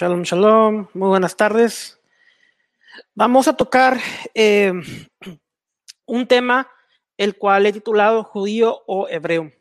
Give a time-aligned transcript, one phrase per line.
[0.00, 2.00] Shalom, shalom, muy buenas tardes.
[3.14, 3.98] Vamos a tocar
[4.32, 4.72] eh,
[6.06, 6.70] un tema
[7.18, 9.52] el cual he titulado judío o hebreo.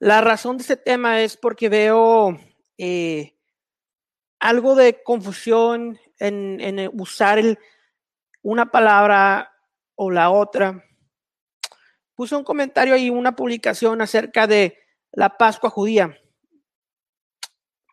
[0.00, 2.36] La razón de este tema es porque veo
[2.78, 3.36] eh,
[4.40, 7.40] algo de confusión en, usar
[8.42, 9.52] una palabra
[9.94, 10.84] o la otra.
[12.16, 14.76] Puse un comentario ahí, una publicación acerca de
[15.12, 16.18] la Pascua judía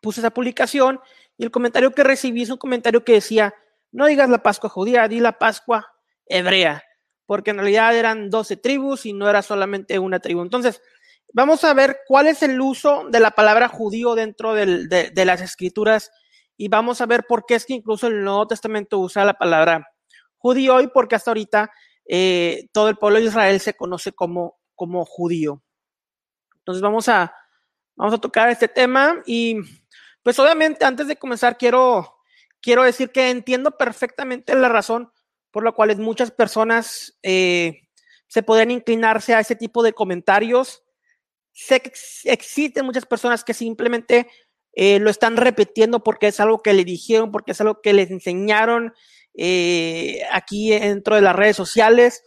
[0.04, 1.00] puse esa publicación
[1.38, 3.54] y el comentario que recibí es un comentario que decía,
[3.90, 5.94] no digas la Pascua judía, di la Pascua
[6.26, 6.84] hebrea,
[7.24, 10.42] porque en realidad eran 12 tribus y no era solamente una tribu.
[10.42, 10.82] Entonces,
[11.32, 16.10] vamos a ver cuál es el uso de la palabra judío dentro de, las escrituras
[16.58, 19.88] y vamos a ver por qué es que incluso el Nuevo Testamento usa la palabra
[20.36, 21.70] judío y porque hasta ahorita
[22.06, 25.62] eh, todo el pueblo de Israel se conoce como, como judío.
[26.58, 27.34] Entonces vamos a,
[27.96, 29.56] vamos a tocar este tema y
[30.24, 32.16] pues obviamente antes de comenzar quiero,
[32.60, 35.12] quiero decir que entiendo perfectamente la razón
[35.50, 37.82] por la cual muchas personas eh,
[38.26, 40.82] se pueden inclinarse a ese tipo de comentarios.
[41.52, 41.92] Sé que
[42.24, 44.26] existen muchas personas que simplemente
[44.72, 48.10] eh, lo están repitiendo porque es algo que le dijeron, porque es algo que les
[48.10, 48.94] enseñaron
[49.34, 52.24] eh, aquí dentro de las redes sociales.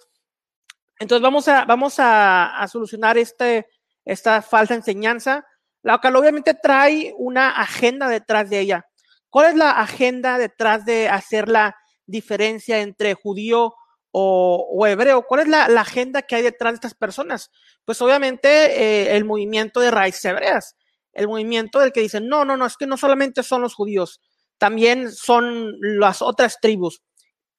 [1.00, 3.68] Entonces vamos a, vamos a, a solucionar este,
[4.06, 5.48] esta falsa enseñanza
[5.84, 8.86] la cual obviamente trae una agenda detrás de ella.
[9.30, 11.76] ¿Cuál es la agenda detrás de hacer la
[12.06, 13.74] diferencia entre judío
[14.12, 15.24] o, o hebreo?
[15.24, 17.52] ¿Cuál es la, la, agenda que hay detrás de estas personas?
[17.86, 20.76] Pues obviamente eh, el movimiento de raíces hebreas,
[21.14, 24.22] el movimiento del que dicen, no, no, no, es que no solamente son los judíos,
[24.58, 27.02] también son las otras tribus.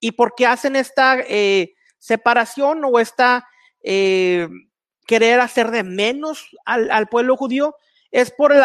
[0.00, 3.47] ¿Y por qué hacen esta eh, separación o esta
[3.82, 4.48] eh,
[5.06, 7.75] querer hacer de menos al, al pueblo judío?
[8.10, 8.62] Es por el,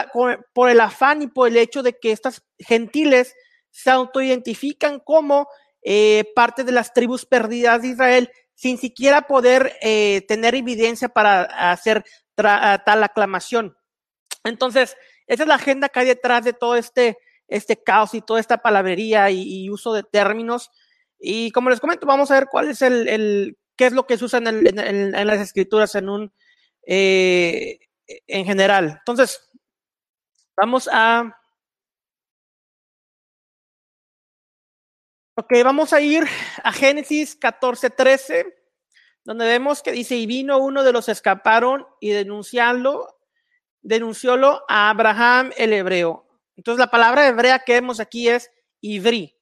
[0.54, 3.36] por el afán y por el hecho de que estas gentiles
[3.72, 5.48] se autoidentifican como
[5.82, 11.44] eh, parte de las tribus perdidas de Israel sin siquiera poder eh, tener evidencia para
[11.72, 12.06] hacer
[12.36, 13.76] tal aclamación.
[14.44, 14.96] Entonces,
[15.28, 17.18] esa es la agenda que hay detrás de todo este,
[17.48, 20.72] este caos y toda esta palabrería y, uso de términos.
[21.20, 24.26] Y como les comento, vamos a ver cuál es el, qué es lo que se
[24.26, 26.34] usa en las escrituras en un,
[26.86, 28.98] eh, en general.
[29.00, 29.50] Entonces,
[30.56, 31.38] vamos a...
[35.36, 36.26] Ok, vamos a ir
[36.64, 38.56] a Génesis 14, 13,
[39.24, 43.20] donde vemos que dice, y vino uno de los escaparon y denunciarlo,
[43.82, 46.28] denunciólo a Abraham el hebreo.
[46.56, 49.36] Entonces la palabra hebrea que vemos aquí es Ivri.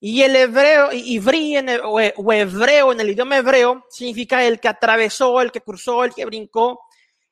[0.00, 2.00] Y el hebreo, el, o,
[2.32, 6.80] hebreo en el idioma hebreo significa el que atravesó, el que cruzó, el que brincó.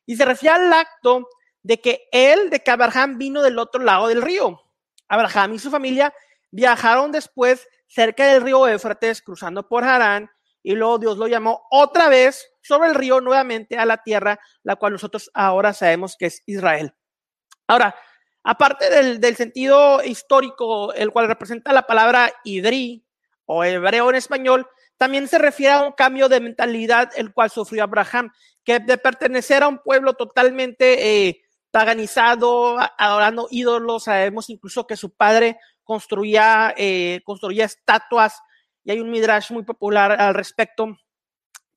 [0.09, 1.29] Y se refiere al acto
[1.61, 4.59] de que él, de que Abraham vino del otro lado del río.
[5.07, 6.11] Abraham y su familia
[6.49, 10.31] viajaron después cerca del río Éfrates, cruzando por Harán,
[10.63, 14.77] y luego Dios lo llamó otra vez sobre el río nuevamente a la tierra, la
[14.77, 16.95] cual nosotros ahora sabemos que es Israel.
[17.67, 17.93] Ahora,
[18.43, 23.05] aparte del, del sentido histórico, el cual representa la palabra idri
[23.45, 24.67] o hebreo en español,
[24.99, 28.31] también se refiere a un cambio de mentalidad el cual sufrió Abraham,
[28.65, 35.15] que de pertenecer a un pueblo totalmente eh, paganizado, adorando ídolos, sabemos incluso que su
[35.15, 38.41] padre construía, eh, construía estatuas,
[38.83, 40.97] y hay un midrash muy popular al respecto.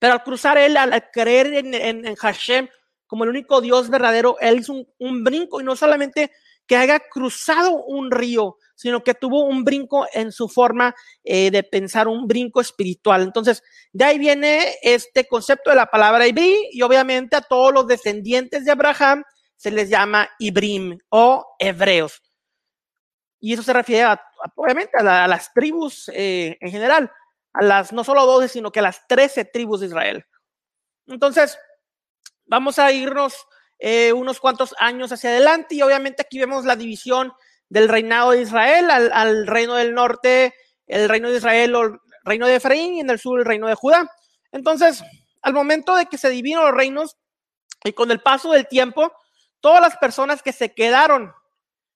[0.00, 2.68] Pero al cruzar él, al creer en, en, en Hashem
[3.06, 6.32] como el único Dios verdadero, él hizo un, un brinco y no solamente
[6.66, 11.62] que haya cruzado un río, sino que tuvo un brinco en su forma eh, de
[11.62, 13.22] pensar, un brinco espiritual.
[13.22, 13.62] Entonces,
[13.92, 18.64] de ahí viene este concepto de la palabra Ibrí y obviamente a todos los descendientes
[18.64, 19.22] de Abraham
[19.56, 22.20] se les llama Ibrim o hebreos.
[23.38, 24.20] Y eso se refiere a,
[24.56, 27.10] obviamente a las tribus eh, en general,
[27.52, 30.24] a las no solo 12, sino que a las 13 tribus de Israel.
[31.06, 31.58] Entonces,
[32.46, 33.46] vamos a irnos
[33.84, 37.32] eh, unos cuantos años hacia adelante y obviamente aquí vemos la división
[37.68, 40.54] del reinado de Israel al, reino del norte,
[40.86, 43.66] el reino de Israel o el reino de Efraín y en el sur el reino
[43.66, 44.08] de Judá.
[44.52, 45.02] Entonces,
[45.42, 47.16] al momento de que se dividen los reinos
[47.82, 49.10] y con el paso del tiempo,
[49.58, 51.32] todas las personas que se quedaron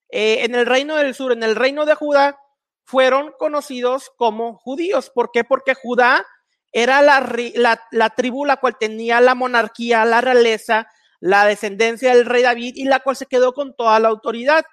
[0.09, 2.37] eh, en el reino del sur, en el reino de Judá,
[2.83, 5.11] fueron conocidos como judíos.
[5.11, 5.45] ¿Por qué?
[5.45, 6.27] Porque Judá
[6.73, 7.21] era la,
[7.55, 10.89] la, la tribu la cual tenía la monarquía, la realeza,
[11.27, 14.65] la descendencia del rey David y la cual se quedó con toda la autoridad.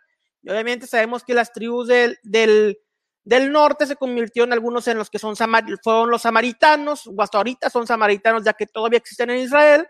[0.43, 2.77] Y obviamente sabemos que las tribus del, del,
[3.23, 7.69] del norte se convirtieron algunos en los que son fueron los samaritanos, o hasta ahorita
[7.69, 9.87] son samaritanos, ya que todavía existen en Israel,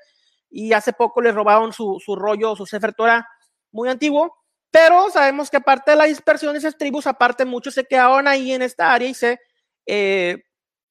[0.50, 3.27] y hace poco les robaron su, su rollo, su Sefer Torah
[3.71, 4.33] muy antiguo.
[4.71, 8.54] Pero sabemos que aparte de la dispersión de esas tribus, aparte muchos se quedaron ahí
[8.54, 9.39] en esta área y se,
[9.86, 10.44] eh,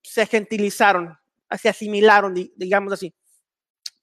[0.03, 1.17] se gentilizaron,
[1.59, 3.15] se asimilaron, digamos así.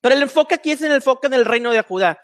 [0.01, 2.21] Pero el enfoque aquí es en el enfoque del reino de Judá.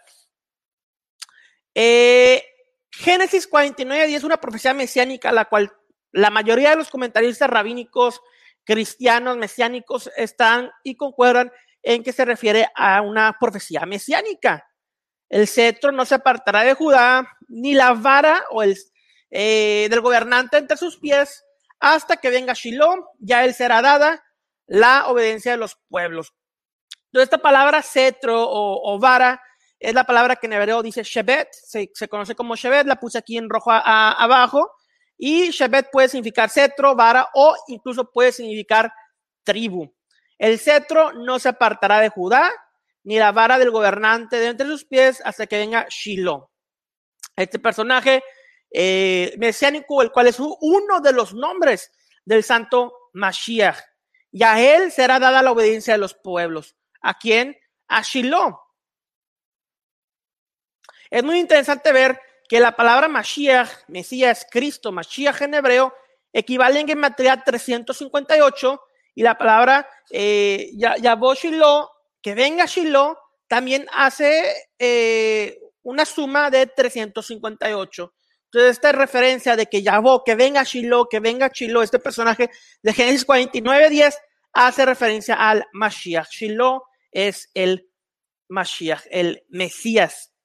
[1.73, 2.43] Eh,
[2.91, 5.73] Génesis 49 es una profecía mesiánica, la cual
[6.11, 8.21] la mayoría de los comentaristas rabínicos
[8.63, 11.51] cristianos mesiánicos están y concuerdan
[11.83, 14.65] en que se refiere a una profecía mesiánica.
[15.29, 18.75] El cetro no se apartará de Judá, ni la vara o el
[19.29, 21.43] eh, del gobernante entre sus pies,
[21.79, 24.23] hasta que venga Shiloh, ya él será dada
[24.65, 26.33] la obediencia de los pueblos.
[27.15, 29.41] Entonces, esta palabra cetro o, vara
[29.79, 33.37] es la palabra que en hebreo dice Shebet, se, conoce como Shebet, la puse aquí
[33.37, 34.69] en rojo abajo,
[35.17, 38.91] y Shebet puede significar cetro, vara o incluso puede significar
[39.45, 39.95] tribu.
[40.37, 42.51] El cetro no se apartará de Judá,
[43.05, 46.49] ni la vara del gobernante de entre sus pies hasta que venga Shiloh.
[47.33, 48.25] Este personaje
[48.69, 51.93] eh, mesiánico, el cual es uno de los nombres
[52.25, 53.79] del santo Mashiach.
[54.33, 56.75] Y a él será dada la obediencia de los pueblos.
[57.05, 57.55] ¿A quién?
[57.87, 58.59] A Shiloh.
[61.11, 62.19] Es muy interesante ver
[62.49, 65.93] que la palabra Mashiach, Mesías, Cristo, Mashiach en hebreo,
[66.33, 68.81] equivale en gematría 358
[69.13, 71.91] y la palabra eh, Shiloh,
[72.23, 73.15] que venga Shiloh,
[73.47, 78.13] también hace eh, una suma de 358.
[78.45, 82.49] Entonces, esta referencia de que Yahweh, que venga Shiloh, que venga Shiloh, este personaje
[82.81, 84.17] de Génesis 49, 10,
[84.53, 86.31] hace referencia al Mashiach.
[86.31, 86.81] Shiloh
[87.15, 87.89] es el
[88.49, 90.35] Mashiach, el Mesías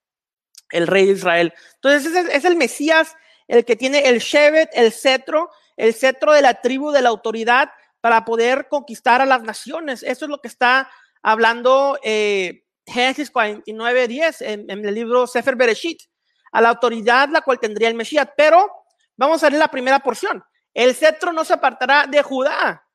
[0.70, 1.55] el rey de Israel.
[1.75, 3.17] Entonces es, el Mesías
[3.49, 7.70] el que tiene el Shevet, el cetro, el cetro de la tribu, de la autoridad
[8.00, 10.02] para poder conquistar a las naciones.
[10.02, 10.90] Eso es lo que está
[11.22, 16.00] hablando eh, Génesis 49, 10 en, el libro Sefer Bereshit,
[16.52, 18.28] a la autoridad la cual tendría el Mesías.
[18.37, 18.70] Pero
[19.16, 20.43] vamos a ver la primera porción.
[20.73, 22.87] El cetro no se apartará de Judá,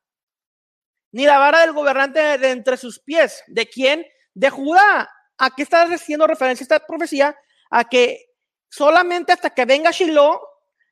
[1.15, 3.41] ni la vara del gobernante de entre sus pies.
[3.47, 4.05] ¿De quién?
[4.33, 5.09] De Judá.
[5.37, 7.35] ¿A qué está haciendo referencia esta profecía?
[7.69, 8.25] a que
[8.69, 10.39] solamente hasta que venga Shiloh,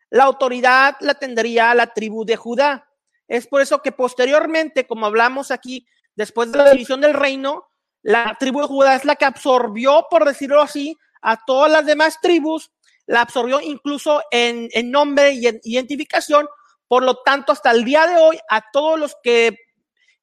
[0.10, 2.90] la autoridad la tendría la tribu de Judá.
[3.28, 7.68] Es por eso que posteriormente, como hablamos aquí, después de la división del reino,
[8.02, 12.20] la tribu de Judá es la que absorbió, por decirlo así, a todas las demás
[12.22, 12.72] tribus,
[13.06, 16.48] la absorbió incluso en, nombre y en identificación.
[16.88, 19.58] Por lo tanto, hasta el día de hoy, a todos los que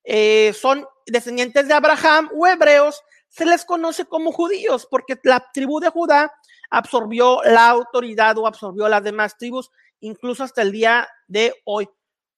[0.05, 5.81] eh, son descendientes de Abraham o hebreos, se les conoce como judíos, porque la tribu
[5.81, 6.33] de Judá
[6.71, 9.71] absorbió la autoridad o absorbió las demás tribus,
[10.01, 11.89] incluso hasta el día de hoy.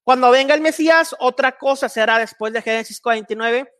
[0.04, 3.72] Cuando venga el Mesías, otra cosa será después de Génesis 49.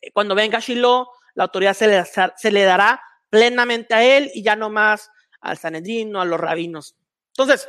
[0.00, 4.70] Eh, cuando venga Shiloh, la autoridad se le, dará plenamente a él y ya no
[4.70, 5.10] más
[5.40, 6.96] al Sanedrino, a los rabinos.
[7.28, 7.68] Entonces,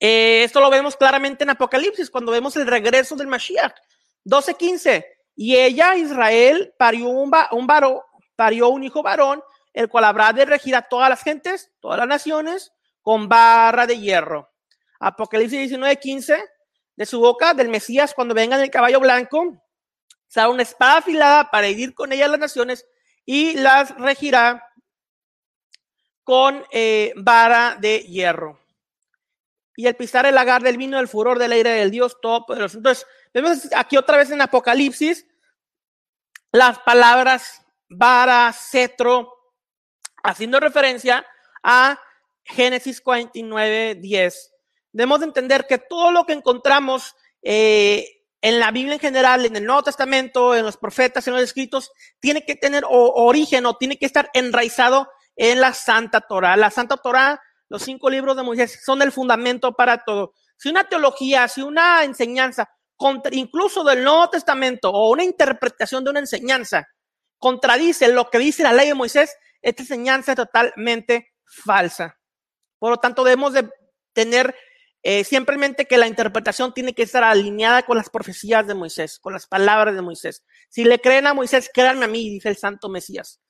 [0.00, 3.74] eh, esto lo vemos claramente en Apocalipsis, cuando vemos el regreso del Mashiach.
[4.24, 5.06] 12:15.
[5.34, 8.00] Y ella, Israel, parió un, varón,
[8.36, 12.06] parió un hijo varón, el cual habrá de regir a todas las gentes, todas las
[12.06, 14.50] naciones, con barra de hierro.
[15.00, 16.44] Apocalipsis 19, 15,
[16.96, 19.56] de su boca, del Mesías, cuando venga en el caballo blanco,
[20.28, 22.86] será una espada afilada para herir con ella las naciones
[23.24, 24.66] y las regirá
[26.24, 28.60] con eh, vara de hierro.
[29.74, 32.76] Y el pisar el lagar del vino, el furor del aire del Dios Todopoderoso.
[32.76, 35.26] Entonces, Vemos aquí otra vez en Apocalipsis
[36.52, 39.32] las palabras vara, cetro,
[40.22, 41.26] haciendo referencia
[41.62, 41.98] a
[42.44, 44.52] Génesis 49, 10.
[44.92, 48.06] Debemos de entender que todo lo que encontramos eh,
[48.42, 51.90] en la Biblia en general, en el Nuevo Testamento, en los profetas, en los escritos,
[52.20, 56.56] tiene que tener origen o tiene que estar enraizado en la Santa Torah.
[56.56, 60.34] La Santa Torah, los cinco libros de Moisés, son el fundamento para todo.
[60.56, 62.68] Si una teología, si una enseñanza
[63.32, 66.88] incluso del Nuevo Testamento o una interpretación de una enseñanza
[67.38, 72.18] contradice lo que dice la ley de Moisés, esta enseñanza es totalmente falsa.
[72.78, 73.68] Por lo tanto, debemos de
[74.12, 74.54] tener
[75.02, 79.32] eh, simplemente que la interpretación tiene que estar alineada con las profecías de Moisés, con
[79.32, 80.44] las palabras de Moisés.
[80.68, 83.40] Si le creen a Moisés, créanme a mí, dice el santo Mesías.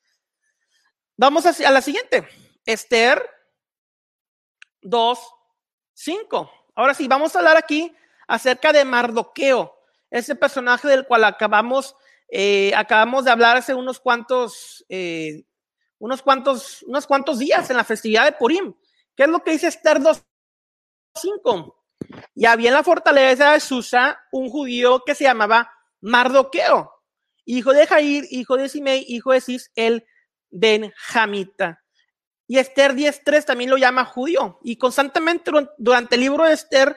[1.17, 2.27] Vamos a, a la siguiente.
[2.65, 3.23] Esther
[4.81, 5.19] 2,
[5.93, 6.51] 5.
[6.75, 7.95] Ahora sí, vamos a hablar aquí
[8.33, 9.79] acerca de Mardoqueo,
[10.11, 11.95] ese personaje del cual acabamos,
[12.31, 15.45] eh, acabamos de hablar hace unos cuantos, eh,
[15.99, 18.73] unos cuantos, unos cuantos días en la festividad de Purim.
[19.15, 21.75] ¿Qué es lo que dice Esther 2.5?
[22.35, 25.71] Y había en la fortaleza de Susa un judío que se llamaba
[26.01, 26.91] Mardoqueo,
[27.45, 30.07] hijo de Jair, hijo de Simei, hijo de Cis, el
[30.49, 31.85] Benjamita.
[32.47, 34.59] Y Esther 10.3 también lo llama judío.
[34.63, 36.97] Y constantemente durante el libro de Esther,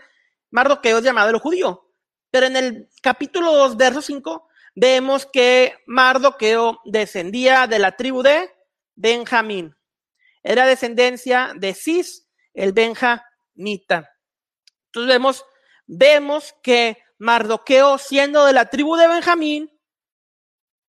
[0.52, 1.92] Mardoqueo es llamado el judío.
[2.32, 8.52] Pero en el capítulo 2, verso 5, vemos que Mardoqueo descendía de la tribu de
[8.96, 9.76] Benjamín.
[10.44, 14.12] Era descendencia de Cis, el benjamita.
[14.88, 15.46] Entonces vemos,
[15.88, 19.72] vemos que Mardoqueo, siendo de la tribu de Benjamín,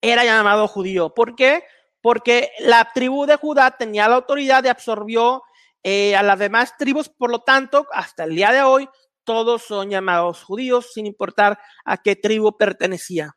[0.01, 1.15] era llamado judío.
[1.15, 1.65] ¿Por qué?
[2.01, 5.43] Porque la tribu de Judá tenía la autoridad y absorbió
[5.83, 8.89] eh, a las demás tribus, por lo tanto, hasta el día de hoy,
[9.27, 13.37] todos son llamados judíos, sin importar a qué tribu pertenecía.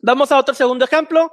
[0.00, 1.32] Vamos a otro segundo ejemplo.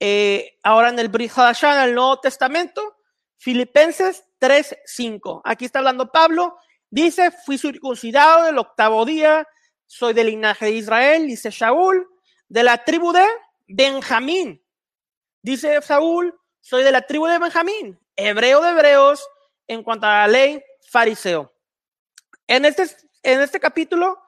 [0.00, 2.96] Eh, ahora en el Brit en el Nuevo Testamento,
[3.36, 5.42] Filipenses 3:5.
[5.44, 6.56] Aquí está hablando Pablo.
[6.88, 9.46] Dice: Fui circuncidado del octavo día,
[9.84, 12.06] soy del linaje de Israel, dice Shaul,
[12.48, 13.26] de la tribu de
[13.66, 14.62] Benjamín.
[15.42, 19.26] Dice Saúl, soy de la tribu de Benjamín, hebreo de hebreos,
[19.66, 21.54] en cuanto a la ley, fariseo.
[22.46, 22.86] En este,
[23.32, 24.18] en este capítulo,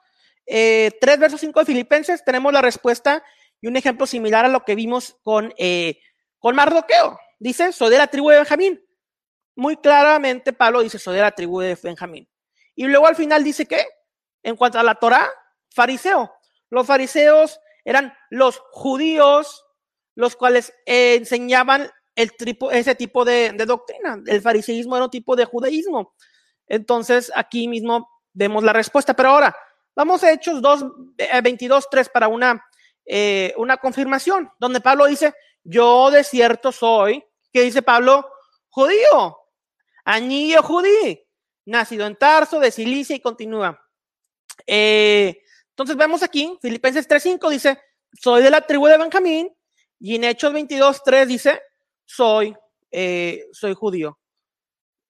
[0.45, 3.23] eh, 3 versos 5 de Filipenses, tenemos la respuesta
[3.59, 5.99] y un ejemplo similar a lo que vimos con, eh,
[6.39, 7.19] con Mardoqueo.
[7.39, 8.83] Dice, soy de la tribu de Benjamín.
[9.55, 12.29] Muy claramente Pablo dice, soy de la tribu de Benjamín.
[12.75, 13.85] Y luego al final dice que,
[14.43, 15.29] en cuanto a la Torah,
[15.73, 16.31] fariseo.
[16.69, 19.65] Los fariseos eran los judíos
[20.15, 22.31] los cuales eh, enseñaban el
[22.71, 24.21] ese tipo de, doctrina.
[24.25, 26.13] El fariseísmo era un tipo de judaísmo.
[26.67, 29.13] Entonces, aquí mismo vemos la respuesta.
[29.13, 29.55] Pero ahora,
[29.95, 30.85] vamos a Hechos 2,
[31.43, 32.63] 22, 3 para una,
[33.05, 35.33] eh, una confirmación, donde Pablo dice,
[35.63, 38.29] yo de cierto soy, que dice Pablo,
[38.69, 39.37] judío,
[40.05, 41.17] anillo judío,
[41.65, 43.79] nacido en Tarso, de Cilicia y continúa.
[44.65, 47.81] Eh, entonces vemos aquí, Filipenses 3.5 dice,
[48.19, 49.49] soy de la tribu de Benjamín,
[49.99, 51.61] y en Hechos 22.3 dice,
[52.05, 52.55] soy,
[52.89, 54.19] eh, soy judío.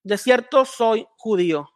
[0.03, 1.70] De cierto, soy judío.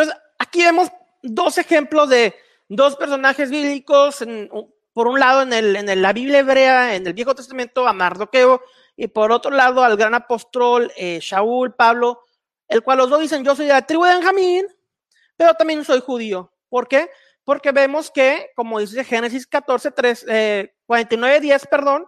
[0.00, 0.88] Entonces, aquí vemos
[1.22, 2.34] dos ejemplos de
[2.68, 4.24] dos personajes bíblicos.
[4.92, 8.62] por un lado, en, el, en la Biblia hebrea, en el Viejo Testamento, a Mardoqueo,
[8.96, 12.22] y por otro lado, al gran apóstol eh, Shaul, Pablo,
[12.66, 14.66] el cual los dos dicen, yo soy de la tribu de Benjamín,
[15.36, 16.52] pero también soy judío.
[16.68, 17.08] ¿Por qué?
[17.44, 22.06] Porque vemos que, como dice Génesis 14, 3, eh, 49, 10, perdón,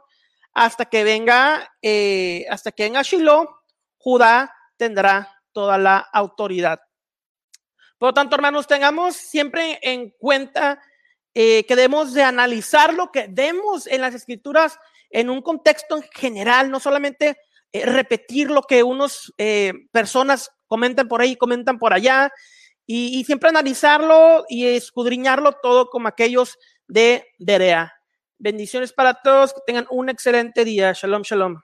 [0.52, 3.49] hasta que venga, eh, hasta que venga Shiloh,
[3.97, 6.80] Judá tendrá toda la autoridad.
[8.00, 10.80] Por lo tanto, hermanos, tengamos siempre en cuenta
[11.35, 14.78] eh, que debemos de analizar lo que vemos en las escrituras
[15.11, 17.37] en un contexto en general, no solamente
[17.73, 19.35] eh, repetir lo que unos
[19.92, 22.33] personas comentan por ahí, comentan por allá,
[22.87, 27.92] y, siempre analizarlo y escudriñarlo todo como aquellos de Derea.
[28.38, 30.95] Bendiciones para todos, que tengan un excelente día.
[30.95, 31.61] Shalom, shalom.